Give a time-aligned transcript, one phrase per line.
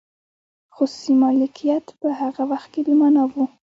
[0.75, 3.33] خصوصي مالکیت په هغه وخت کې بې مانا و.